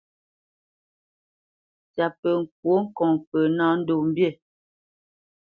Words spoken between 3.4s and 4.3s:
ná nâ ndo mbî.